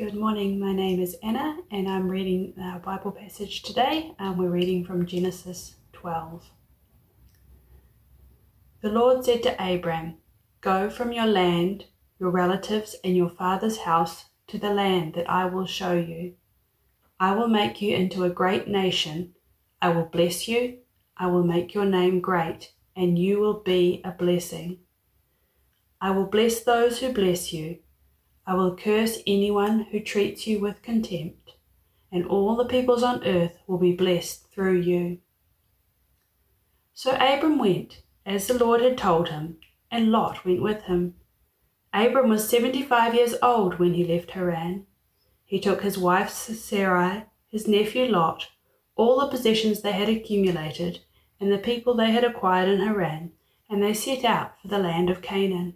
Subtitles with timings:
[0.00, 0.58] Good morning.
[0.58, 4.14] My name is Anna, and I'm reading our Bible passage today.
[4.18, 6.42] And we're reading from Genesis 12.
[8.80, 10.16] The Lord said to Abram,
[10.62, 11.84] Go from your land,
[12.18, 16.32] your relatives, and your father's house to the land that I will show you.
[17.20, 19.34] I will make you into a great nation.
[19.82, 20.78] I will bless you.
[21.18, 24.78] I will make your name great, and you will be a blessing.
[26.00, 27.80] I will bless those who bless you
[28.46, 31.52] I will curse anyone who treats you with contempt,
[32.10, 35.18] and all the peoples on earth will be blessed through you.
[36.92, 39.58] So Abram went, as the Lord had told him,
[39.90, 41.14] and Lot went with him.
[41.92, 44.86] Abram was seventy five years old when he left Haran.
[45.44, 48.48] He took his wife Sarai, his nephew Lot,
[48.96, 51.00] all the possessions they had accumulated,
[51.40, 53.32] and the people they had acquired in Haran,
[53.68, 55.74] and they set out for the land of Canaan.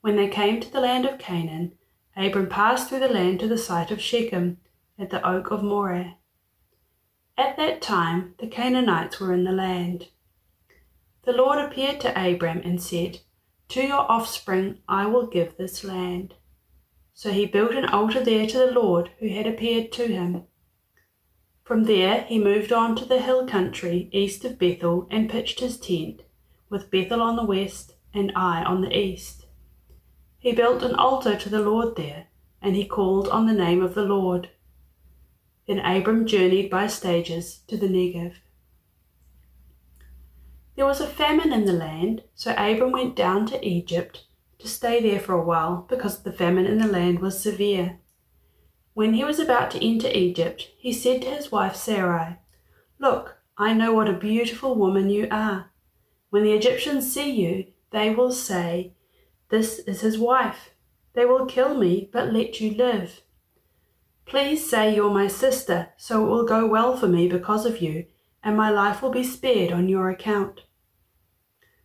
[0.00, 1.72] When they came to the land of Canaan,
[2.16, 4.58] Abram passed through the land to the site of Shechem
[4.98, 6.16] at the oak of Moreh.
[7.36, 10.08] At that time the Canaanites were in the land.
[11.22, 13.20] The Lord appeared to Abram and said,
[13.68, 16.34] To your offspring I will give this land.
[17.12, 20.44] So he built an altar there to the Lord who had appeared to him.
[21.62, 25.78] From there he moved on to the hill country east of Bethel and pitched his
[25.78, 26.22] tent,
[26.70, 29.39] with Bethel on the west and Ai on the east.
[30.40, 32.28] He built an altar to the Lord there,
[32.62, 34.48] and he called on the name of the Lord.
[35.66, 38.36] Then Abram journeyed by stages to the Negev.
[40.76, 44.24] There was a famine in the land, so Abram went down to Egypt
[44.60, 47.98] to stay there for a while because the famine in the land was severe.
[48.94, 52.38] When he was about to enter Egypt, he said to his wife Sarai,
[52.98, 55.70] Look, I know what a beautiful woman you are.
[56.30, 58.94] When the Egyptians see you, they will say,
[59.50, 60.70] this is his wife.
[61.14, 63.20] They will kill me, but let you live.
[64.24, 68.06] Please say you're my sister, so it will go well for me because of you,
[68.44, 70.60] and my life will be spared on your account.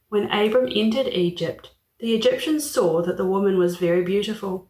[0.10, 4.70] When Abram entered Egypt, the Egyptians saw that the woman was very beautiful.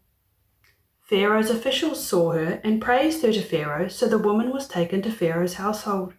[1.02, 5.12] Pharaoh's officials saw her and praised her to Pharaoh, so the woman was taken to
[5.12, 6.14] Pharaoh's household.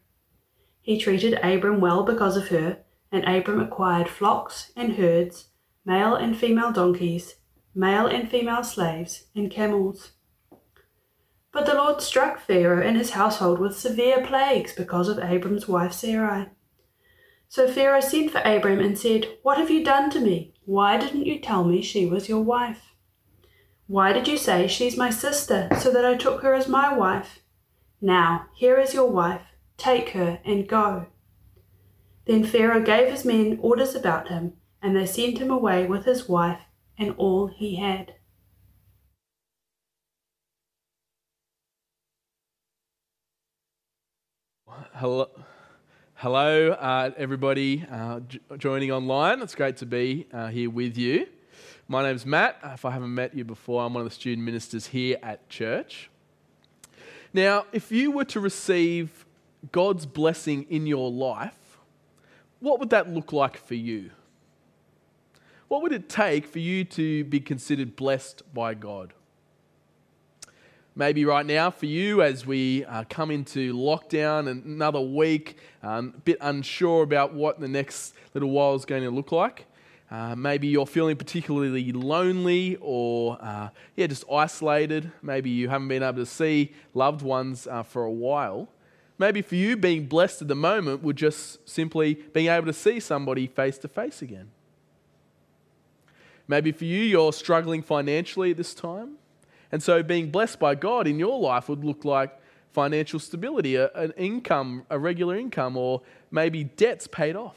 [0.83, 5.47] He treated Abram well because of her, and Abram acquired flocks and herds
[5.87, 7.37] male and female donkeys,
[7.73, 10.11] male and female slaves, and camels.
[11.53, 15.93] But the Lord struck Pharaoh and his household with severe plagues because of Abram's wife
[15.93, 16.49] Sarai.
[17.49, 20.53] So Pharaoh sent for Abram and said, What have you done to me?
[20.65, 22.95] Why didn't you tell me she was your wife?
[23.87, 27.39] Why did you say she's my sister, so that I took her as my wife?
[28.01, 29.43] Now, here is your wife.
[29.77, 31.07] Take her and go.
[32.25, 34.55] Then Pharaoh gave his men orders about him
[34.87, 36.61] and they sent him away with his wife
[36.97, 38.15] and all he had.
[44.95, 45.29] Hello,
[46.15, 49.43] hello uh, everybody uh, j- joining online.
[49.43, 51.27] It's great to be uh, here with you.
[51.89, 52.57] My name's Matt.
[52.63, 56.11] If I haven't met you before, I'm one of the student ministers here at church.
[57.33, 59.27] Now, if you were to receive
[59.73, 61.79] God's blessing in your life,
[62.61, 64.13] what would that look like for you?
[65.69, 69.13] What would it take for you to be considered blessed by God?
[70.95, 76.15] Maybe right now for you, as we uh, come into lockdown and another week, um,
[76.17, 79.67] a bit unsure about what the next little while is going to look like.
[80.09, 85.11] Uh, maybe you're feeling particularly lonely or uh, yeah, just isolated.
[85.21, 88.69] Maybe you haven't been able to see loved ones uh, for a while.
[89.19, 93.01] Maybe for you, being blessed at the moment would just simply being able to see
[93.01, 94.53] somebody face to face again.
[96.49, 99.17] Maybe for you, you're struggling financially at this time.
[99.73, 102.39] And so being blessed by God in your life would look like
[102.73, 107.57] financial stability, an income, a regular income, or maybe debts paid off.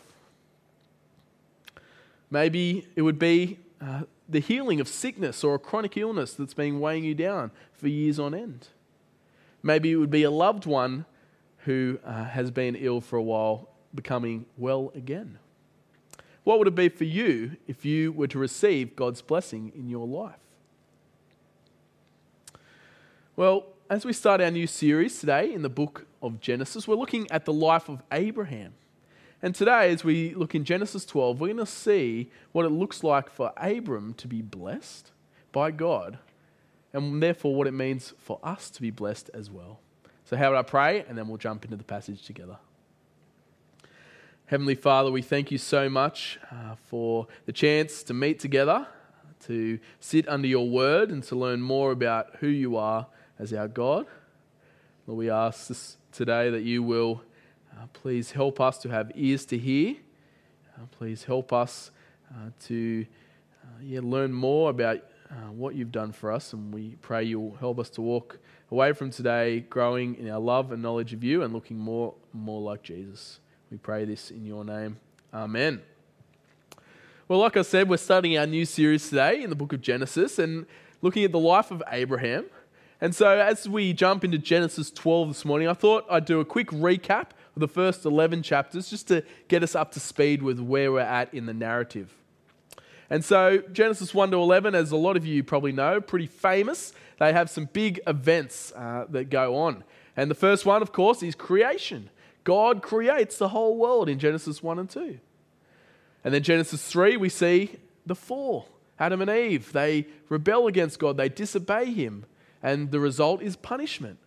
[2.31, 6.79] Maybe it would be uh, the healing of sickness or a chronic illness that's been
[6.79, 8.67] weighing you down for years on end.
[9.61, 11.05] Maybe it would be a loved one
[11.65, 15.39] who uh, has been ill for a while becoming well again.
[16.43, 20.07] What would it be for you if you were to receive God's blessing in your
[20.07, 20.39] life?
[23.35, 27.29] Well, as we start our new series today in the book of Genesis, we're looking
[27.31, 28.73] at the life of Abraham.
[29.41, 33.03] And today, as we look in Genesis 12, we're going to see what it looks
[33.03, 35.11] like for Abram to be blessed
[35.51, 36.19] by God,
[36.91, 39.79] and therefore what it means for us to be blessed as well.
[40.25, 41.05] So, how would I pray?
[41.07, 42.57] And then we'll jump into the passage together.
[44.49, 48.87] Heavenly Father, we thank you so much uh, for the chance to meet together,
[49.45, 53.05] to sit under your word and to learn more about who you are
[53.37, 54.07] as our God.
[55.05, 57.21] Lord, we ask this today that you will
[57.77, 59.97] uh, please help us to have ears to hear.
[60.75, 61.91] Uh, please help us
[62.31, 63.05] uh, to
[63.63, 64.97] uh, yeah, learn more about
[65.29, 68.39] uh, what you've done for us, and we pray you'll help us to walk
[68.71, 72.61] away from today growing in our love and knowledge of you and looking more more
[72.61, 73.39] like Jesus.
[73.71, 74.97] We pray this in your name.
[75.31, 75.83] Amen.
[77.27, 80.39] Well, like I said, we're starting our new series today in the book of Genesis
[80.39, 80.65] and
[81.03, 82.45] looking at the life of Abraham.
[82.99, 86.45] And so, as we jump into Genesis 12 this morning, I thought I'd do a
[86.45, 90.59] quick recap of the first 11 chapters just to get us up to speed with
[90.59, 92.15] where we're at in the narrative.
[93.07, 96.91] And so, Genesis 1 to 11, as a lot of you probably know, pretty famous.
[97.19, 99.83] They have some big events uh, that go on.
[100.17, 102.09] And the first one, of course, is creation.
[102.49, 105.19] God creates the whole world in Genesis 1 and 2.
[106.23, 107.75] And then Genesis 3, we see
[108.07, 108.67] the fall
[108.97, 109.71] Adam and Eve.
[109.71, 112.25] They rebel against God, they disobey Him.
[112.63, 114.17] And the result is punishment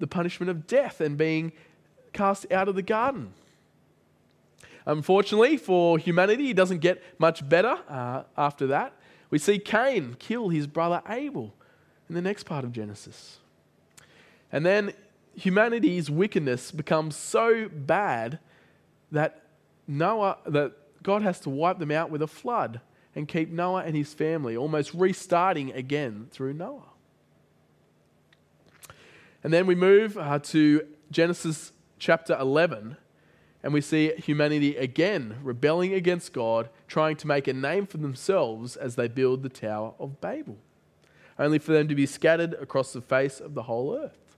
[0.00, 1.52] the punishment of death and being
[2.12, 3.32] cast out of the garden.
[4.84, 8.92] Unfortunately for humanity, it doesn't get much better uh, after that.
[9.30, 11.54] We see Cain kill his brother Abel
[12.06, 13.38] in the next part of Genesis.
[14.52, 14.92] And then
[15.34, 18.38] humanity's wickedness becomes so bad
[19.12, 19.42] that
[19.86, 20.72] Noah that
[21.02, 22.80] God has to wipe them out with a flood
[23.14, 26.90] and keep Noah and his family almost restarting again through Noah.
[29.42, 32.96] And then we move uh, to Genesis chapter 11
[33.62, 38.76] and we see humanity again rebelling against God, trying to make a name for themselves
[38.76, 40.56] as they build the Tower of Babel,
[41.38, 44.29] only for them to be scattered across the face of the whole earth.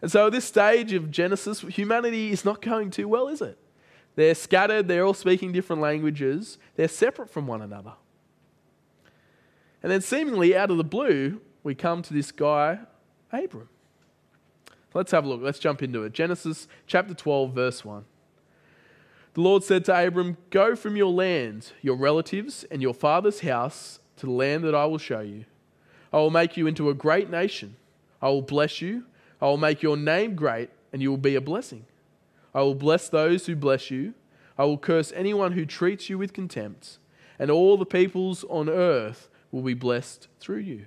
[0.00, 3.58] And so, at this stage of Genesis, humanity is not going too well, is it?
[4.14, 7.92] They're scattered, they're all speaking different languages, they're separate from one another.
[9.82, 12.80] And then, seemingly out of the blue, we come to this guy,
[13.32, 13.68] Abram.
[14.94, 15.42] Let's have a look.
[15.42, 16.12] Let's jump into it.
[16.12, 18.04] Genesis chapter 12, verse 1.
[19.34, 24.00] The Lord said to Abram, Go from your land, your relatives, and your father's house
[24.16, 25.44] to the land that I will show you.
[26.12, 27.76] I will make you into a great nation.
[28.22, 29.04] I will bless you.
[29.40, 31.84] I will make your name great, and you will be a blessing.
[32.54, 34.14] I will bless those who bless you.
[34.56, 36.98] I will curse anyone who treats you with contempt,
[37.38, 40.86] and all the peoples on earth will be blessed through you.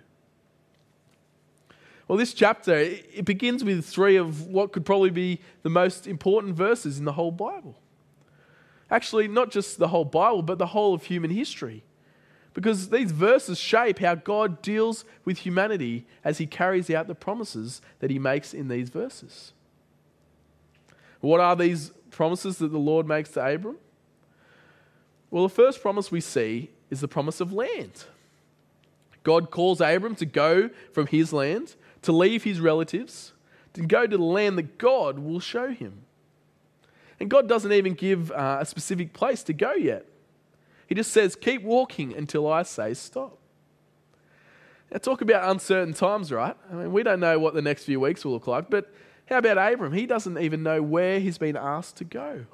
[2.07, 6.56] Well, this chapter, it begins with three of what could probably be the most important
[6.56, 7.77] verses in the whole Bible.
[8.89, 11.86] Actually, not just the whole Bible, but the whole of human history.
[12.53, 17.81] Because these verses shape how God deals with humanity as he carries out the promises
[18.00, 19.53] that he makes in these verses.
[21.21, 23.77] What are these promises that the Lord makes to Abram?
[25.30, 28.03] Well, the first promise we see is the promise of land.
[29.24, 33.33] God calls Abram to go from his land to leave his relatives,
[33.74, 36.03] to go to the land that God will show him.
[37.19, 40.06] And God doesn't even give uh, a specific place to go yet.
[40.92, 43.38] He just says, Keep walking until I say stop.
[44.92, 46.58] Now, talk about uncertain times, right?
[46.70, 48.94] I mean, we don't know what the next few weeks will look like, but
[49.28, 49.94] how about Abram?
[49.94, 52.46] He doesn't even know where he's been asked to go.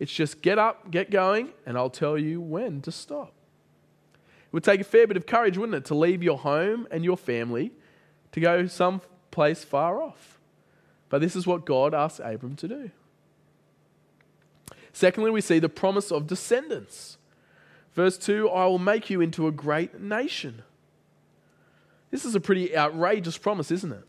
[0.00, 3.32] It's just get up, get going, and I'll tell you when to stop.
[4.46, 7.04] It would take a fair bit of courage, wouldn't it, to leave your home and
[7.04, 7.70] your family
[8.32, 10.40] to go someplace far off.
[11.10, 12.90] But this is what God asks Abram to do.
[14.92, 17.18] Secondly, we see the promise of descendants.
[17.96, 20.62] Verse 2 I will make you into a great nation.
[22.12, 24.04] This is a pretty outrageous promise, isn't it?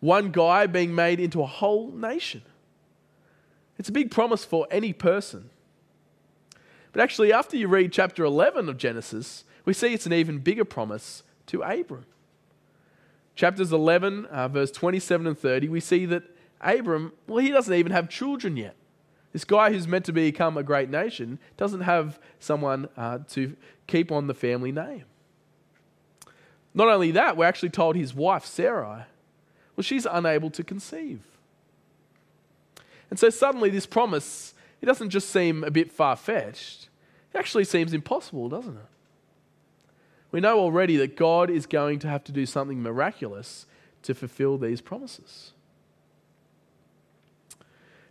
[0.00, 2.42] One guy being made into a whole nation.
[3.78, 5.50] It's a big promise for any person.
[6.92, 10.64] But actually, after you read chapter 11 of Genesis, we see it's an even bigger
[10.64, 12.06] promise to Abram
[13.40, 16.24] chapters 11, uh, verse 27 and 30, we see that
[16.60, 18.76] Abram, well, he doesn't even have children yet.
[19.32, 23.56] This guy who's meant to become a great nation doesn't have someone uh, to
[23.86, 25.04] keep on the family name.
[26.74, 29.04] Not only that, we're actually told his wife, Sarai,
[29.76, 31.20] well, she's unable to conceive.
[33.08, 36.88] And so suddenly, this promise, it doesn't just seem a bit far fetched,
[37.32, 38.86] it actually seems impossible, doesn't it?
[40.32, 43.66] We know already that God is going to have to do something miraculous
[44.02, 45.52] to fulfill these promises.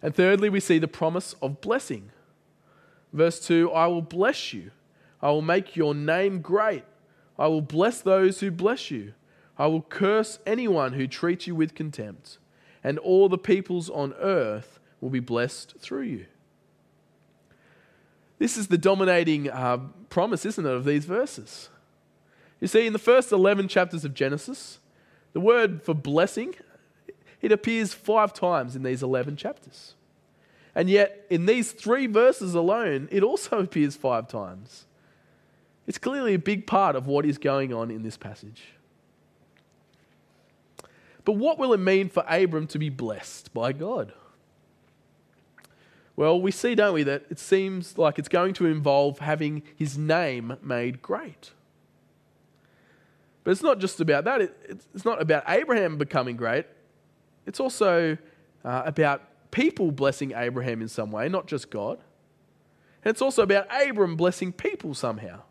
[0.01, 2.11] And thirdly, we see the promise of blessing.
[3.11, 4.71] Verse 2 I will bless you,
[5.21, 6.83] I will make your name great,
[7.37, 9.13] I will bless those who bless you,
[9.57, 12.37] I will curse anyone who treats you with contempt,
[12.83, 16.25] and all the peoples on earth will be blessed through you.
[18.37, 19.77] This is the dominating uh,
[20.09, 21.69] promise, isn't it, of these verses?
[22.61, 24.79] You see, in the first 11 chapters of Genesis,
[25.33, 26.55] the word for blessing,
[27.41, 29.95] it appears five times in these 11 chapters.
[30.75, 34.85] And yet, in these three verses alone, it also appears five times.
[35.87, 38.63] It's clearly a big part of what is going on in this passage.
[41.25, 44.13] But what will it mean for Abram to be blessed by God?
[46.15, 49.97] Well, we see, don't we, that it seems like it's going to involve having his
[49.97, 51.51] name made great.
[53.43, 54.41] But it's not just about that.
[54.41, 56.65] it's not about Abraham becoming great.
[57.49, 58.15] It's also
[58.63, 61.97] uh, about people blessing Abraham in some way, not just God.
[63.03, 65.41] And it's also about Abram blessing people somehow.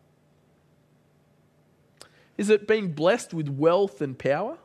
[2.36, 4.58] Is it being blessed with wealth and power?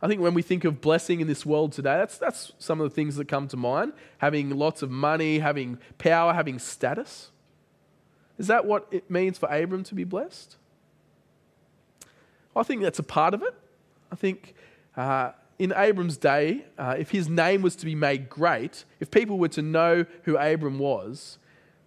[0.00, 2.88] I think when we think of blessing in this world today, that's, that's some of
[2.88, 3.92] the things that come to mind.
[4.18, 7.32] Having lots of money, having power, having status.
[8.38, 10.58] Is that what it means for Abram to be blessed?
[12.54, 13.54] I think that's a part of it.
[14.12, 14.54] I think
[14.96, 19.38] uh, in Abram's day, uh, if his name was to be made great, if people
[19.38, 21.38] were to know who Abram was,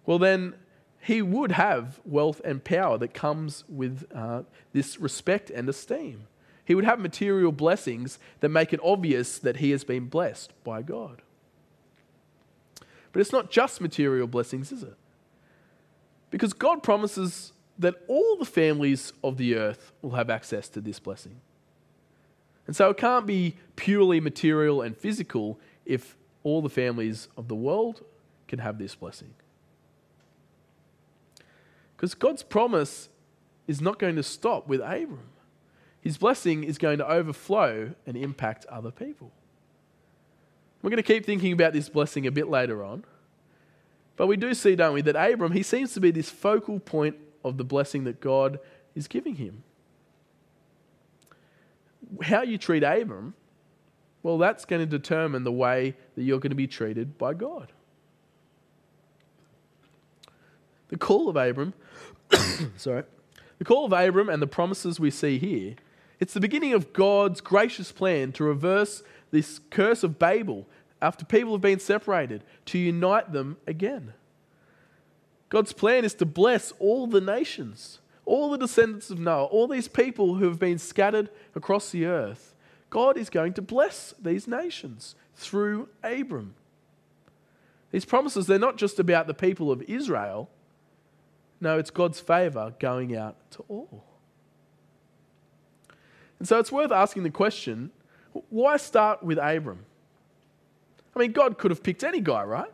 [0.04, 0.54] well, then
[1.00, 6.26] he would have wealth and power that comes with uh, this respect and esteem.
[6.64, 10.82] He would have material blessings that make it obvious that he has been blessed by
[10.82, 11.22] God.
[13.12, 14.94] But it's not just material blessings, is it?
[16.30, 20.98] Because God promises that all the families of the earth will have access to this
[20.98, 21.40] blessing.
[22.66, 27.54] And so it can't be purely material and physical if all the families of the
[27.54, 28.02] world
[28.48, 29.34] can have this blessing.
[31.96, 33.08] Because God's promise
[33.66, 35.30] is not going to stop with Abram.
[36.00, 39.30] His blessing is going to overflow and impact other people.
[40.82, 43.04] We're going to keep thinking about this blessing a bit later on.
[44.16, 47.16] But we do see, don't we, that Abram, he seems to be this focal point
[47.44, 48.58] of the blessing that God
[48.94, 49.62] is giving him.
[52.20, 53.34] How you treat Abram,
[54.22, 57.72] well, that's going to determine the way that you're going to be treated by God.
[60.88, 61.72] The call of Abram,
[62.76, 63.04] sorry,
[63.58, 65.74] the call of Abram and the promises we see here,
[66.20, 70.66] it's the beginning of God's gracious plan to reverse this curse of Babel
[71.02, 74.14] after people have been separated, to unite them again.
[75.48, 79.88] God's plan is to bless all the nations, all the descendants of Noah, all these
[79.88, 82.54] people who have been scattered across the earth.
[82.90, 86.54] God is going to bless these nations through Abram.
[87.90, 90.50] These promises, they're not just about the people of Israel.
[91.60, 94.04] No, it's God's favor going out to all.
[96.38, 97.92] And so it's worth asking the question
[98.48, 99.84] why start with Abram?
[101.14, 102.72] I mean, God could have picked any guy, right?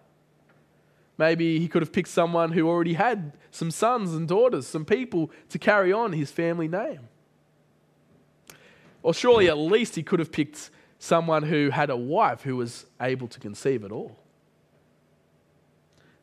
[1.19, 5.31] Maybe he could have picked someone who already had some sons and daughters, some people
[5.49, 7.09] to carry on his family name.
[9.03, 10.71] Or surely at least he could have picked
[11.01, 14.17] someone who had a wife who was able to conceive at all.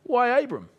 [0.03, 0.69] Why Abram?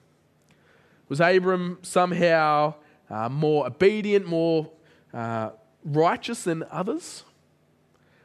[1.09, 2.75] Was Abram somehow
[3.11, 4.71] uh, more obedient, more
[5.13, 5.51] uh,
[5.85, 7.23] righteous than others?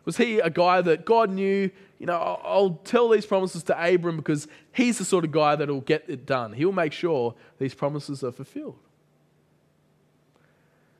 [0.05, 1.69] Was he a guy that God knew,
[2.01, 5.67] you know, I'll tell these promises to Abram because he's the sort of guy that
[5.67, 6.53] will get it done.
[6.53, 8.79] He'll make sure these promises are fulfilled.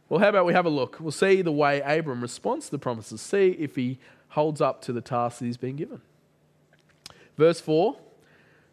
[0.07, 0.99] Well, how about we have a look?
[0.99, 3.97] We'll see the way Abram responds to the promises, see if he
[4.29, 6.01] holds up to the task that he's been given.
[7.35, 7.97] Verse 4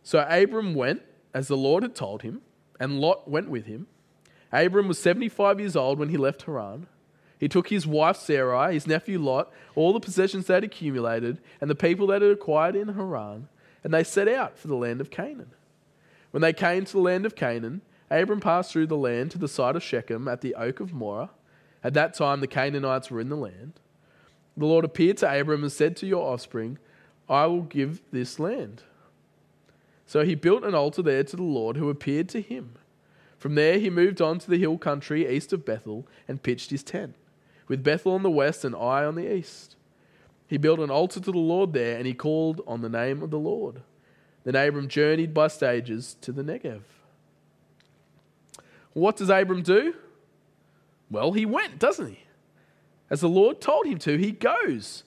[0.03, 1.01] So Abram went
[1.33, 2.43] as the Lord had told him,
[2.79, 3.87] and Lot went with him.
[4.53, 6.89] Abram was 75 years old when he left Haran.
[7.39, 11.71] He took his wife Sarai, his nephew Lot, all the possessions they had accumulated, and
[11.71, 13.49] the people that had acquired in Haran,
[13.85, 15.51] and they set out for the land of Canaan.
[16.33, 19.49] When they came to the land of Canaan, Abram passed through the land to the
[19.49, 21.31] side of Shechem at the oak of Moreh.
[21.85, 23.75] At that time, the Canaanites were in the land.
[24.57, 26.79] The Lord appeared to Abram and said to your offspring,
[27.29, 28.83] I will give this land.
[30.07, 32.75] So he built an altar there to the Lord who appeared to him.
[33.37, 36.83] From there, he moved on to the hill country east of Bethel and pitched his
[36.83, 37.15] tent
[37.69, 39.77] with Bethel on the west and Ai on the east.
[40.47, 43.31] He built an altar to the Lord there, and he called on the name of
[43.31, 43.83] the Lord.
[44.45, 46.81] Then Abram journeyed by stages to the Negev.
[48.95, 49.95] What does Abram do?
[51.11, 52.21] Well, he went, doesn't he?
[53.11, 55.05] As the Lord told him to, he goes.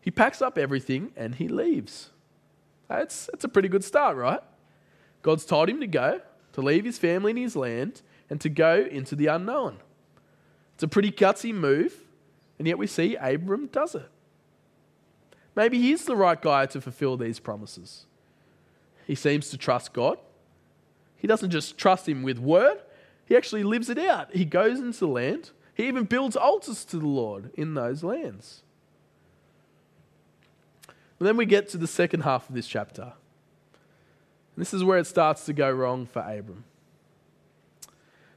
[0.00, 2.10] He packs up everything and he leaves.
[2.88, 4.40] That's, that's a pretty good start, right?
[5.22, 6.20] God's told him to go,
[6.52, 9.78] to leave his family and his land, and to go into the unknown.
[10.80, 11.92] It's a pretty gutsy move,
[12.58, 14.08] and yet we see Abram does it.
[15.54, 18.06] Maybe he's the right guy to fulfill these promises.
[19.06, 20.16] He seems to trust God.
[21.18, 22.78] He doesn't just trust him with word,
[23.26, 24.34] he actually lives it out.
[24.34, 28.62] He goes into the land, he even builds altars to the Lord in those lands.
[31.18, 33.02] And then we get to the second half of this chapter.
[33.02, 33.12] And
[34.56, 36.64] this is where it starts to go wrong for Abram.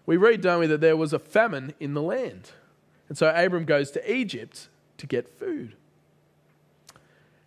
[0.06, 2.52] We read, don't we, that there was a famine in the land.
[3.08, 4.68] And so Abram goes to Egypt
[4.98, 5.76] to get food.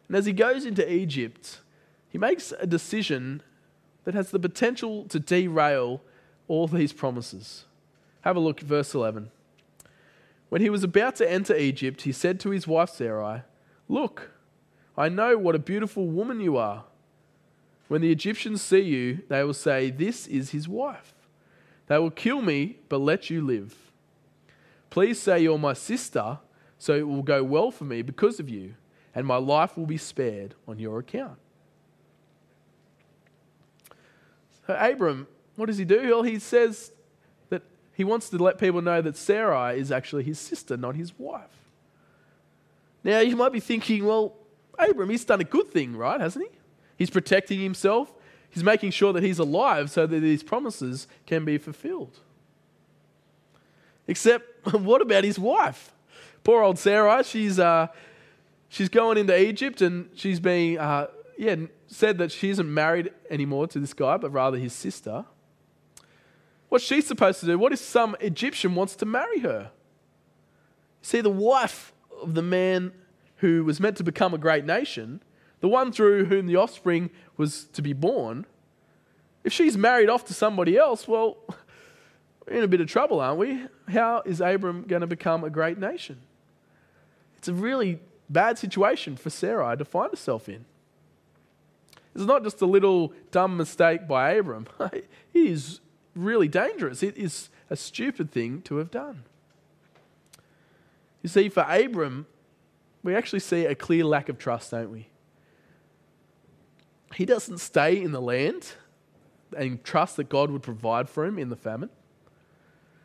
[0.08, 1.60] And as he goes into Egypt,
[2.08, 3.42] he makes a decision
[4.04, 6.00] that has the potential to derail
[6.48, 7.64] all these promises.
[8.22, 9.30] Have a look at verse 11.
[10.48, 13.42] When he was about to enter Egypt, he said to his wife Sarai,
[13.88, 14.30] Look,
[14.96, 16.84] I know what a beautiful woman you are.
[17.88, 21.12] When the Egyptians see you, they will say, This is his wife.
[21.86, 23.74] They will kill me, but let you live.
[24.90, 26.38] Please say you're my sister,
[26.78, 28.74] so it will go well for me because of you,
[29.14, 31.38] and my life will be spared on your account.
[34.66, 36.00] So, Abram, what does he do?
[36.08, 36.92] Well, he says
[37.50, 37.62] that
[37.94, 41.44] he wants to let people know that Sarai is actually his sister, not his wife.
[43.04, 44.34] Now, you might be thinking, well,
[44.78, 46.20] Abram, he's done a good thing, right?
[46.20, 46.58] Hasn't he?
[46.96, 48.12] He's protecting himself.
[48.56, 52.20] He's making sure that he's alive so that these promises can be fulfilled.
[54.08, 55.92] Except, what about his wife?
[56.42, 57.88] Poor old Sarah, she's, uh,
[58.70, 63.66] she's going into Egypt and she's being, uh, yeah, said that she isn't married anymore
[63.66, 65.26] to this guy, but rather his sister.
[66.70, 67.58] What's she supposed to do?
[67.58, 69.70] What if some Egyptian wants to marry her?
[71.02, 72.92] See, the wife of the man
[73.36, 75.20] who was meant to become a great nation,
[75.60, 78.46] the one through whom the offspring was to be born,
[79.44, 81.36] if she's married off to somebody else, well,
[82.46, 83.62] we're in a bit of trouble, aren't we?
[83.88, 86.20] How is Abram going to become a great nation?
[87.38, 90.64] It's a really bad situation for Sarai to find herself in.
[92.14, 94.66] It's not just a little dumb mistake by Abram.
[94.80, 95.80] it is
[96.14, 97.02] really dangerous.
[97.02, 99.24] It is a stupid thing to have done.
[101.22, 102.26] You see, for Abram,
[103.02, 105.08] we actually see a clear lack of trust, don't we?
[107.16, 108.72] He doesn't stay in the land
[109.56, 111.88] and trust that God would provide for him in the famine.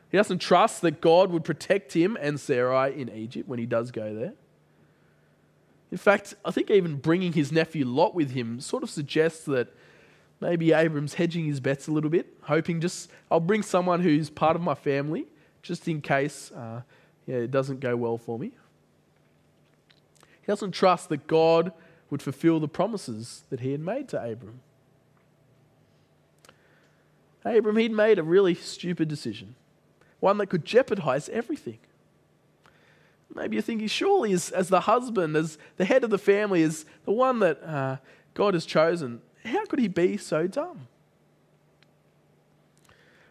[0.09, 3.89] He doesn't trust that God would protect him and Sarai in Egypt when he does
[3.89, 4.33] go there.
[5.93, 9.69] In fact, I think even bringing his nephew Lot with him sort of suggests that
[10.41, 14.57] maybe Abram's hedging his bets a little bit, hoping just, I'll bring someone who's part
[14.57, 15.25] of my family
[15.61, 16.81] just in case uh,
[17.27, 18.51] yeah, it doesn't go well for me.
[20.41, 21.71] He doesn't trust that God
[22.11, 24.59] would fulfill the promises that he had made to Abram.
[27.43, 29.55] Abram, he'd made a really stupid decision,
[30.19, 31.79] one that could jeopardize everything.
[33.33, 36.85] Maybe you're thinking, surely, as, as the husband, as the head of the family, as
[37.05, 37.97] the one that uh,
[38.33, 40.87] God has chosen, how could he be so dumb?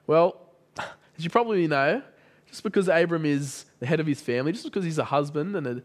[0.06, 0.40] Well,
[0.78, 2.02] as you probably know,
[2.48, 5.66] just because Abram is the head of his family, just because he's a husband and
[5.66, 5.82] a,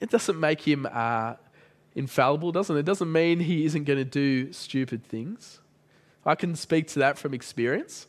[0.00, 1.34] it doesn't make him uh,
[1.96, 2.80] infallible, doesn't it?
[2.80, 5.58] It doesn't mean he isn't going to do stupid things.
[6.24, 8.06] I can speak to that from experience.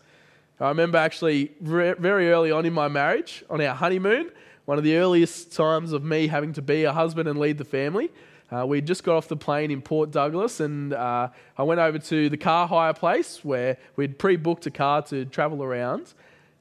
[0.60, 4.32] I remember actually re- very early on in my marriage, on our honeymoon,
[4.66, 7.66] one of the earliest times of me having to be a husband and lead the
[7.66, 8.12] family.
[8.52, 12.00] Uh, we just got off the plane in Port Douglas, and uh, I went over
[12.00, 16.14] to the car hire place where we'd pre booked a car to travel around.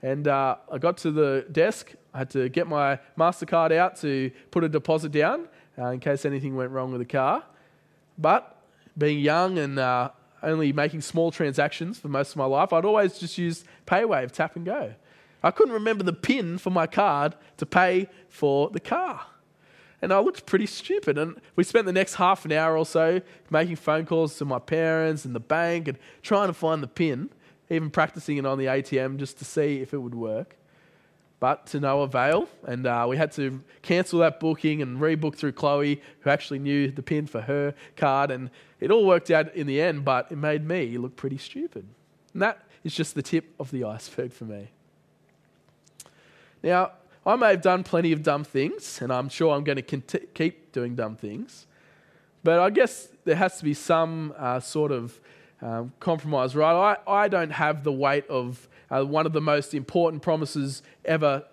[0.02, 4.30] And uh, I got to the desk, I had to get my MasterCard out to
[4.50, 7.44] put a deposit down uh, in case anything went wrong with the car.
[8.18, 8.56] But
[8.96, 10.10] being young and uh,
[10.42, 14.56] only making small transactions for most of my life, I'd always just use PayWave, tap
[14.56, 14.94] and go.
[15.42, 19.26] I couldn't remember the PIN for my card to pay for the car.
[20.02, 21.18] And I looked pretty stupid.
[21.18, 24.58] And we spent the next half an hour or so making phone calls to my
[24.58, 27.30] parents and the bank and trying to find the PIN,
[27.70, 30.56] even practicing it on the ATM just to see if it would work
[31.38, 32.48] but to no avail.
[32.66, 36.90] And uh, we had to cancel that booking and rebook through Chloe, who actually knew
[36.90, 38.30] the pin for her card.
[38.30, 41.86] And it all worked out in the end, but it made me look pretty stupid.
[42.32, 44.68] And that is just the tip of the iceberg for me.
[46.62, 46.92] Now,
[47.24, 50.34] I may have done plenty of dumb things, and I'm sure I'm going to cont-
[50.34, 51.66] keep doing dumb things.
[52.44, 55.20] But I guess there has to be some uh, sort of
[55.60, 56.96] um, compromise, right?
[57.06, 61.44] I, I don't have the weight of uh, one of the most important promises ever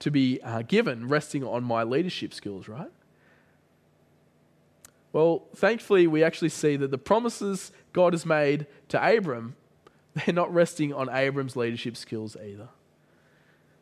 [0.00, 2.90] to be uh, given, resting on my leadership skills, right?
[5.12, 9.56] Well, thankfully, we actually see that the promises God has made to Abram,
[10.14, 12.68] they're not resting on Abram's leadership skills either.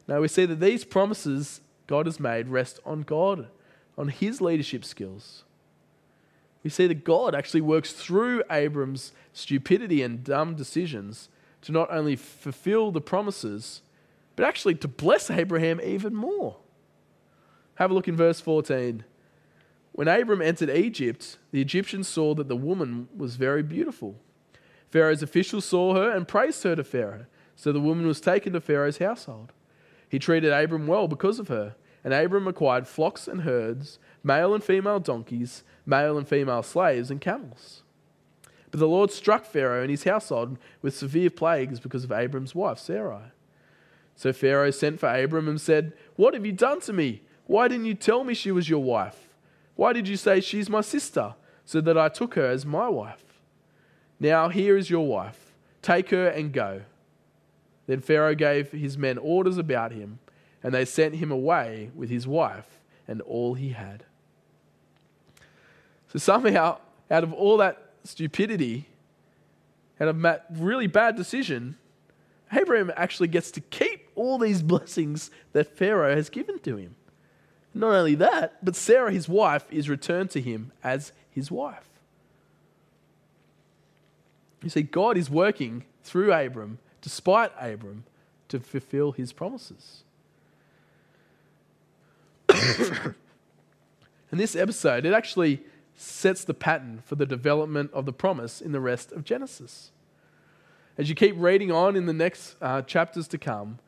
[0.09, 3.48] Now, we see that these promises God has made rest on God,
[3.98, 5.44] on his leadership skills.
[6.62, 11.28] We see that God actually works through Abram's stupidity and dumb decisions
[11.62, 13.83] to not only fulfill the promises,
[14.37, 16.57] but actually to bless Abraham even more.
[17.77, 19.05] Have a look in verse 14.
[19.92, 24.16] When Abram entered Egypt, the Egyptians saw that the woman was very beautiful.
[24.90, 28.61] Pharaoh's officials saw her and praised her to Pharaoh, so the woman was taken to
[28.61, 29.53] Pharaoh's household.
[30.09, 34.62] He treated Abram well because of her, and Abram acquired flocks and herds, male and
[34.62, 37.83] female donkeys, male and female slaves, and camels.
[38.70, 42.79] But the Lord struck Pharaoh and his household with severe plagues because of Abram's wife,
[42.79, 43.33] Sarai.
[44.14, 47.22] So Pharaoh sent for Abram and said, What have you done to me?
[47.46, 49.29] Why didn't you tell me she was your wife?
[49.76, 53.22] Why did you say she's my sister, so that I took her as my wife?
[54.18, 55.55] Now here is your wife.
[55.83, 56.83] Take her and go.
[57.87, 60.18] Then Pharaoh gave his men orders about him,
[60.62, 64.05] and they sent him away with his wife and all he had.
[66.09, 66.79] So somehow,
[67.11, 68.88] out of all that stupidity,
[69.99, 71.77] and a really bad decision,
[72.53, 76.95] Abraham actually gets to keep all these blessings that Pharaoh has given to him.
[77.75, 81.88] Not only that, but Sarah, his wife, is returned to him as his wife.
[84.62, 88.05] You see, God is working through Abram, despite Abram,
[88.49, 90.05] to fulfill his promises.
[92.49, 93.14] and
[94.31, 95.62] this episode, it actually
[95.96, 99.90] sets the pattern for the development of the promise in the rest of Genesis.
[100.98, 103.78] As you keep reading on in the next uh, chapters to come,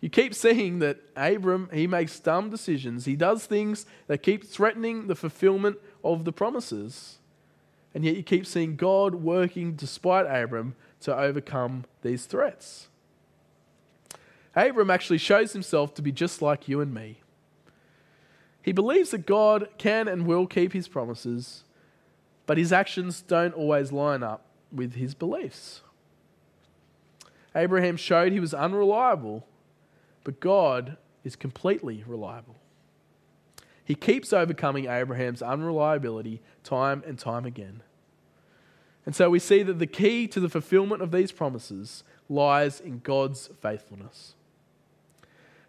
[0.00, 3.04] you keep seeing that Abram, he makes dumb decisions.
[3.04, 7.18] He does things that keep threatening the fulfillment of the promises.
[7.94, 12.88] And yet you keep seeing God working despite Abram to overcome these threats.
[14.54, 17.18] Abram actually shows himself to be just like you and me.
[18.62, 21.64] He believes that God can and will keep his promises,
[22.46, 25.82] but his actions don't always line up with his beliefs.
[27.54, 29.46] Abraham showed he was unreliable,
[30.24, 32.56] but God is completely reliable.
[33.84, 37.82] He keeps overcoming Abraham's unreliability time and time again.
[39.06, 42.98] And so we see that the key to the fulfillment of these promises lies in
[42.98, 44.34] God's faithfulness.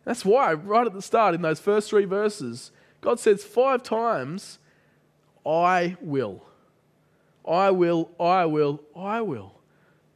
[0.04, 4.60] That's why, right at the start, in those first three verses, God says five times,
[5.46, 6.44] I will.
[7.48, 9.56] I will, I will, I will.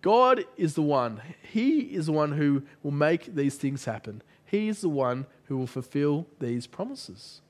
[0.02, 1.22] God is the one.
[1.52, 4.22] He is the one who will make these things happen.
[4.46, 7.42] He is the one who will fulfill these promises.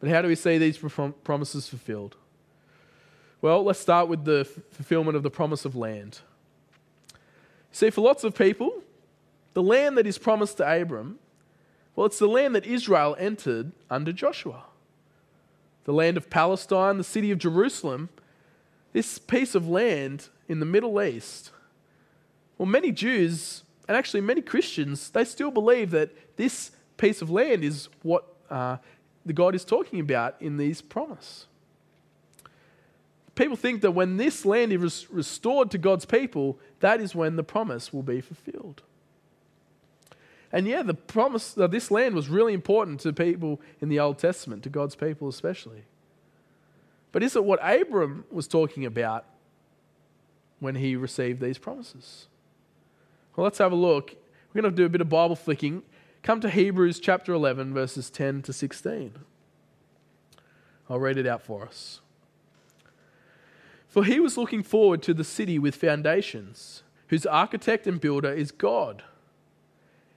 [0.00, 2.16] But how do we see these promises fulfilled?
[3.40, 6.20] Well, let's start with the fulfillment of the promise of land.
[7.72, 8.82] See, for lots of people,
[9.54, 11.18] the land that is promised to Abram
[11.96, 14.64] well, it's the land that Israel entered under Joshua.
[15.84, 18.08] The land of Palestine, the city of Jerusalem,
[18.92, 21.50] this piece of land in the Middle East.
[22.58, 27.64] Well, many Jews, and actually many Christians, they still believe that this piece of land
[27.64, 28.78] is what uh,
[29.26, 31.46] the God is talking about in these promise.
[33.34, 37.42] People think that when this land is restored to God's people, that is when the
[37.42, 38.82] promise will be fulfilled.
[40.54, 44.20] And yeah, the promise of this land was really important to people in the Old
[44.20, 45.82] Testament, to God's people especially.
[47.10, 49.24] But is it what Abram was talking about
[50.60, 52.28] when he received these promises?
[53.34, 54.14] Well, let's have a look.
[54.52, 55.82] We're going to do a bit of Bible flicking.
[56.22, 59.14] Come to Hebrews chapter 11, verses 10 to 16.
[60.88, 62.00] I'll read it out for us.
[63.88, 68.52] For he was looking forward to the city with foundations, whose architect and builder is
[68.52, 69.02] God.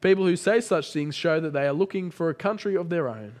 [0.00, 3.08] People who say such things show that they are looking for a country of their
[3.08, 3.34] own.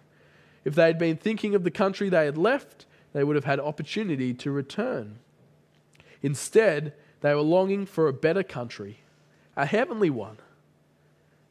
[0.64, 3.60] If they had been thinking of the country they had left, they would have had
[3.60, 5.18] opportunity to return.
[6.20, 8.98] Instead, they were longing for a better country,
[9.56, 10.38] a heavenly one.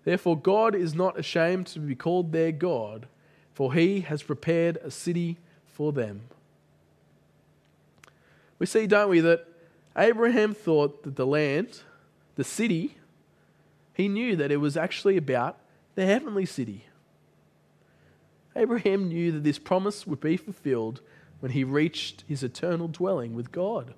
[0.04, 3.08] Therefore, God is not ashamed to be called their God,
[3.54, 6.22] for he has prepared a city for them.
[8.60, 9.46] We see, don't we, that
[9.98, 11.82] Abraham thought that the land,
[12.36, 12.98] the city,
[13.98, 15.58] he knew that it was actually about
[15.96, 16.86] the heavenly city.
[18.56, 21.02] Abraham knew that this promise would be fulfilled
[21.40, 23.96] when he reached his eternal dwelling with God.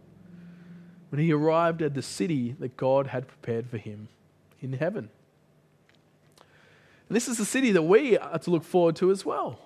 [1.10, 4.10] when he arrived at the city that God had prepared for him
[4.62, 5.10] in heaven.
[7.08, 9.60] And this is the city that we are to look forward to as well.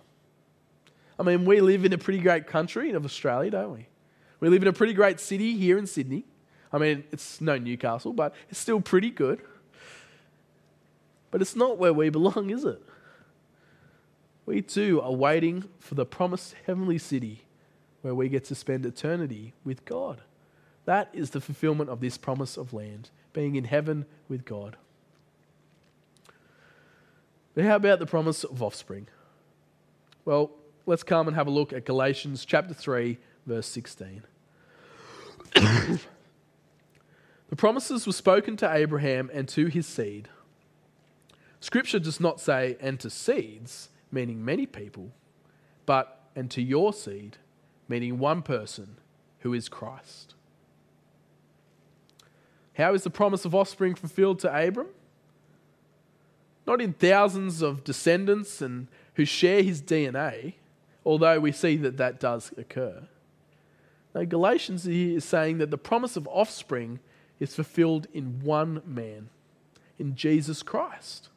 [1.20, 3.88] I mean, we live in a pretty great country of Australia, don't we?
[4.40, 6.26] We live in a pretty great city here in Sydney.
[6.72, 9.42] I mean, it's no Newcastle, but it's still pretty good.
[11.34, 12.80] But it's not where we belong, is it?
[14.46, 17.46] We too are waiting for the promised heavenly city
[18.04, 20.22] where we get to spend eternity with God.
[20.86, 24.76] That is the fulfillment of this promise of land, being in heaven with God.
[27.56, 29.08] But how about the promise of offspring?
[30.26, 30.52] Well,
[30.86, 33.18] let's come and have a look at Galatians chapter 3,
[33.48, 34.22] verse 16.
[35.56, 36.00] the
[37.58, 40.30] promises were spoken to Abraham and to his seed.
[41.64, 45.12] Scripture does not say, and to seeds, meaning many people,
[45.86, 47.38] but and to your seed,
[47.88, 48.98] meaning one person,
[49.40, 50.36] who is Christ.
[52.74, 54.90] How is the promise of offspring fulfilled to Abram?
[56.68, 60.56] Not in thousands of descendants and who share his DNA,
[61.06, 63.08] although we see that that does occur.
[64.14, 67.00] Now, Galatians is saying that the promise of offspring
[67.40, 69.30] is fulfilled in one man,
[69.98, 71.30] in Jesus Christ.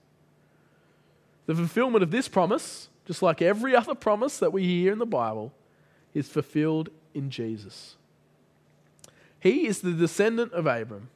[1.47, 5.07] The fulfillment of this promise, just like every other promise that we hear in the
[5.07, 5.53] Bible,
[6.13, 7.97] is fulfilled in Jesus.
[9.39, 11.09] He is the descendant of Abram,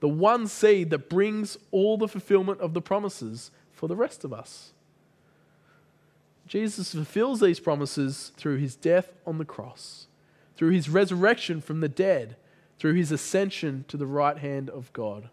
[0.00, 4.32] the one seed that brings all the fulfillment of the promises for the rest of
[4.32, 4.72] us.
[6.46, 10.06] Jesus fulfills these promises through his death on the cross,
[10.56, 12.36] through his resurrection from the dead,
[12.78, 15.28] through his ascension to the right hand of God.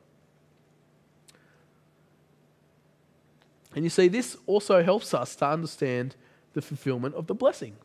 [3.75, 6.15] And you see, this also helps us to understand
[6.53, 7.75] the fulfillment of the blessing.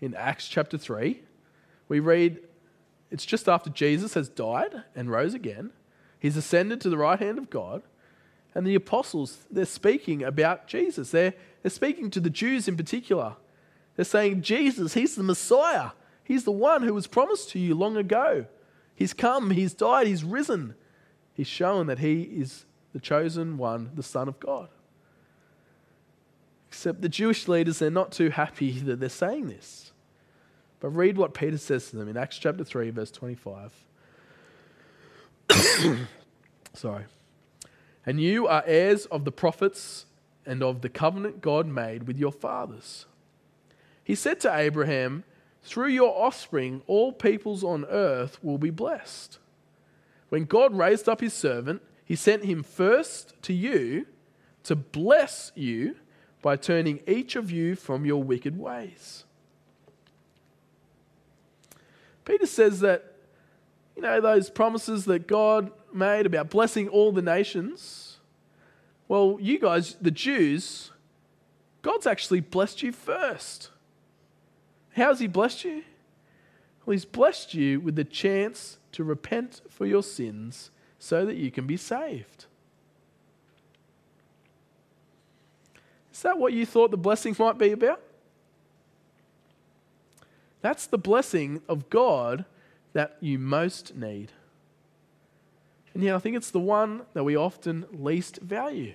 [0.00, 1.22] In Acts chapter 3,
[1.88, 2.40] we read
[3.12, 5.70] it's just after Jesus has died and rose again.
[6.18, 7.82] He's ascended to the right hand of God.
[8.54, 11.10] And the apostles, they're speaking about Jesus.
[11.10, 13.36] They're, they're speaking to the Jews in particular.
[13.96, 15.90] They're saying, Jesus, He's the Messiah.
[16.24, 18.46] He's the one who was promised to you long ago.
[18.94, 20.74] He's come, He's died, He's risen.
[21.34, 24.68] He's shown that He is the chosen one, the Son of God.
[26.68, 29.92] Except the Jewish leaders, they're not too happy that they're saying this.
[30.80, 33.72] But read what Peter says to them in Acts chapter 3, verse 25.
[36.74, 37.04] Sorry.
[38.04, 40.06] And you are heirs of the prophets
[40.44, 43.06] and of the covenant God made with your fathers.
[44.02, 45.24] He said to Abraham,
[45.62, 49.38] Through your offspring, all peoples on earth will be blessed.
[50.30, 54.04] When God raised up his servant, he sent him first to you
[54.64, 55.96] to bless you
[56.42, 59.24] by turning each of you from your wicked ways.
[62.26, 63.14] Peter says that,
[63.96, 68.18] you know, those promises that God made about blessing all the nations,
[69.08, 70.90] well, you guys, the Jews,
[71.80, 73.70] God's actually blessed you first.
[74.96, 75.82] How's He blessed you?
[76.84, 80.70] Well, He's blessed you with the chance to repent for your sins
[81.02, 82.46] so that you can be saved.
[86.12, 88.00] Is that what you thought the blessing might be about?
[90.60, 92.44] That's the blessing of God
[92.92, 94.30] that you most need.
[95.92, 98.94] And yet, I think it's the one that we often least value.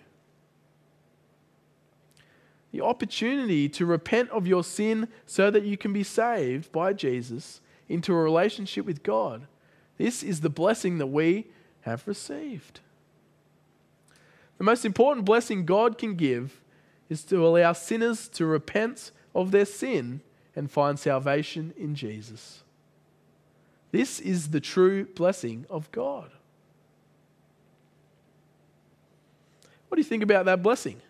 [2.72, 7.60] The opportunity to repent of your sin so that you can be saved by Jesus
[7.90, 9.46] into a relationship with God.
[9.98, 11.48] This is the blessing that we
[11.82, 12.80] have received.
[14.58, 16.60] The most important blessing God can give
[17.10, 20.22] is to allow sinners to repent of their sin
[20.56, 22.64] and find salvation in Jesus.
[23.92, 26.32] This is the true blessing of God.
[29.88, 31.02] What do you think about that blessing?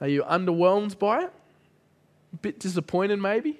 [0.00, 1.32] Are you underwhelmed by it?
[2.32, 3.58] A bit disappointed, maybe?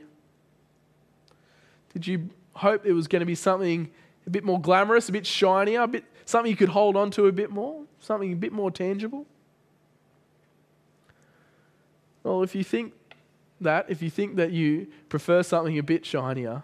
[1.92, 3.90] Did you hope it was going to be something
[4.26, 7.26] a bit more glamorous, a bit shinier, a bit something you could hold on to
[7.26, 9.26] a bit more, something a bit more tangible?
[12.22, 12.92] Well, if you think
[13.60, 16.62] that, if you think that you prefer something a bit shinier,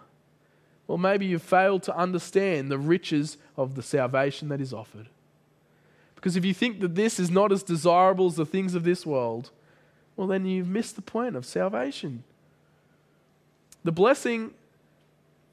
[0.87, 5.09] well, maybe you've failed to understand the riches of the salvation that is offered.
[6.15, 9.05] Because if you think that this is not as desirable as the things of this
[9.05, 9.51] world,
[10.17, 12.25] well, then you've missed the point of salvation.
[13.85, 14.53] The blessing,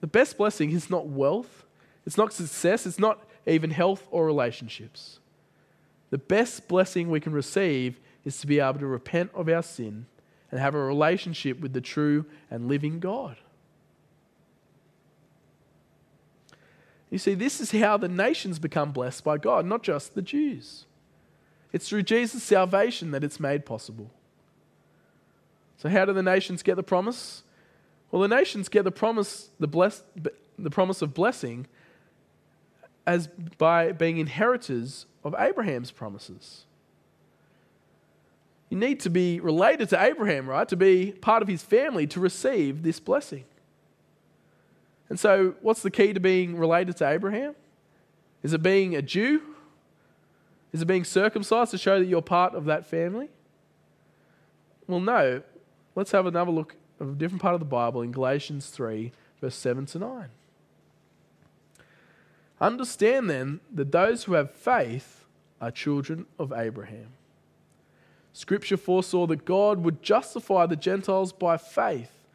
[0.02, 1.66] the best blessing is not wealth,
[2.06, 5.20] it's not success, it's not even health or relationships.
[6.10, 10.06] The best blessing we can receive is to be able to repent of our sin
[10.52, 13.38] and have a relationship with the true and living God.
[17.10, 20.86] You see, this is how the nations become blessed by God, not just the Jews.
[21.72, 24.10] It's through Jesus' salvation that it's made possible.
[25.78, 27.44] So, how do the nations get the promise?
[28.10, 30.04] Well, the nations get the promise, the, bless,
[30.58, 31.68] the promise of blessing
[33.06, 36.66] as by being inheritors of Abraham's promises.
[38.70, 40.68] You need to be related to Abraham, right?
[40.70, 43.46] To be part of his family to receive this blessing.
[45.10, 47.56] And so, what's the key to being related to Abraham?
[48.42, 49.42] Is it being a Jew?
[50.72, 53.30] Is it being circumcised to show that you're part of that family?
[54.88, 55.44] Well, no.
[55.96, 59.56] Let's have another look of a different part of the Bible in Galatians 3, verse
[59.56, 60.30] 7 to 9.
[62.64, 65.26] Understand then that those who have faith
[65.60, 67.10] are children of Abraham.
[68.32, 72.26] Scripture foresaw that God would justify the Gentiles by faith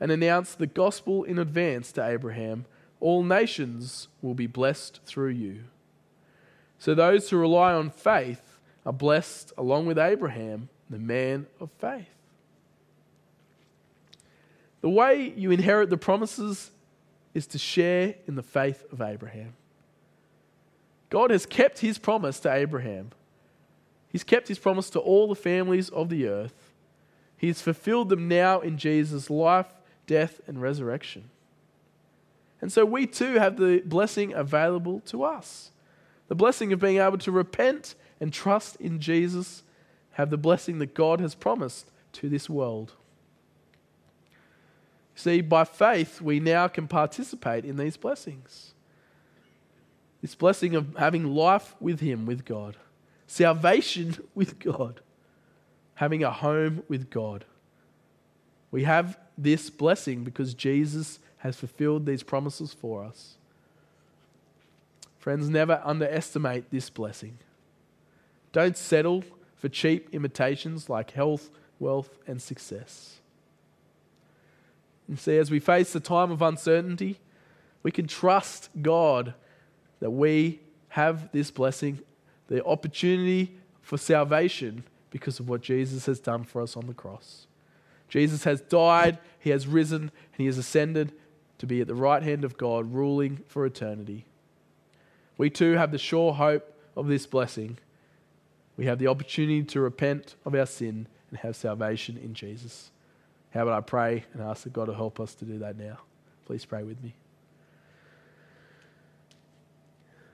[0.00, 2.64] and announce the gospel in advance to Abraham
[3.00, 5.64] all nations will be blessed through you.
[6.78, 12.08] So those who rely on faith are blessed along with Abraham, the man of faith.
[14.80, 16.70] The way you inherit the promises
[17.34, 19.52] is to share in the faith of Abraham.
[21.10, 23.10] God has kept his promise to Abraham.
[24.08, 26.72] He's kept his promise to all the families of the earth.
[27.36, 29.72] He's fulfilled them now in Jesus' life,
[30.06, 31.30] death, and resurrection.
[32.60, 35.70] And so we too have the blessing available to us
[36.28, 39.62] the blessing of being able to repent and trust in Jesus,
[40.12, 42.92] have the blessing that God has promised to this world.
[45.14, 48.74] See, by faith, we now can participate in these blessings.
[50.26, 52.76] This blessing of having life with Him, with God,
[53.28, 55.00] salvation with God,
[55.94, 57.44] having a home with God.
[58.72, 63.36] We have this blessing because Jesus has fulfilled these promises for us.
[65.20, 67.38] Friends, never underestimate this blessing.
[68.50, 69.22] Don't settle
[69.54, 73.20] for cheap imitations like health, wealth, and success.
[75.06, 77.20] And see, as we face the time of uncertainty,
[77.84, 79.32] we can trust God
[80.00, 82.00] that we have this blessing,
[82.48, 87.46] the opportunity for salvation because of what Jesus has done for us on the cross.
[88.08, 91.12] Jesus has died, he has risen, and he has ascended
[91.58, 94.26] to be at the right hand of God, ruling for eternity.
[95.38, 97.78] We too have the sure hope of this blessing.
[98.76, 102.90] We have the opportunity to repent of our sin and have salvation in Jesus.
[103.50, 105.98] How about I pray and ask that God to help us to do that now?
[106.46, 107.14] Please pray with me.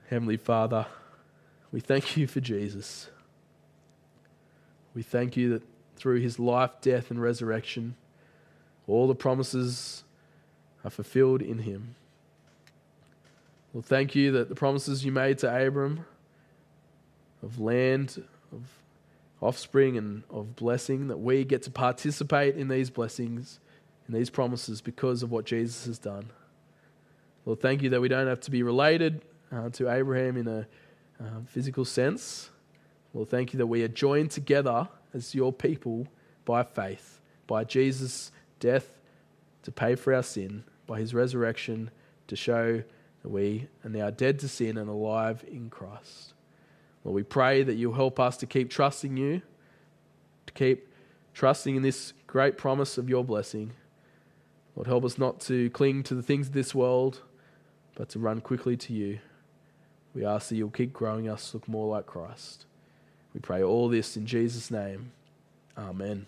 [0.09, 0.85] Heavenly Father,
[1.71, 3.09] we thank you for Jesus.
[4.93, 5.63] We thank you that
[5.95, 7.95] through his life, death, and resurrection,
[8.87, 10.03] all the promises
[10.83, 11.95] are fulfilled in him.
[13.71, 16.05] Well, thank you that the promises you made to Abram
[17.41, 18.61] of land, of
[19.41, 23.59] offspring, and of blessing, that we get to participate in these blessings,
[24.07, 26.29] in these promises, because of what Jesus has done.
[27.45, 29.21] Lord, thank you that we don't have to be related
[29.53, 30.67] uh, to Abraham in a
[31.19, 32.49] uh, physical sense.
[33.13, 36.07] Well, thank you that we are joined together as your people
[36.45, 38.99] by faith, by Jesus' death
[39.63, 41.91] to pay for our sin, by his resurrection
[42.27, 42.83] to show
[43.21, 46.33] that we are now dead to sin and alive in Christ.
[47.03, 49.41] Lord, we pray that you'll help us to keep trusting you,
[50.47, 50.87] to keep
[51.33, 53.73] trusting in this great promise of your blessing.
[54.75, 57.21] Lord, help us not to cling to the things of this world,
[57.95, 59.19] but to run quickly to you.
[60.13, 62.65] We ask that you'll keep growing us to look more like Christ.
[63.33, 65.11] We pray all this in Jesus' name.
[65.77, 66.27] Amen.